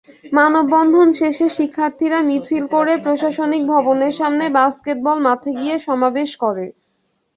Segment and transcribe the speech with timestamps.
[0.33, 6.65] মানববন্ধন শেষে শিক্ষার্থীরা মিছিল করে প্রশাসনিক ভবনের সামনে বাস্কেটবল মাঠে গিয়ে সমাবেশ করে।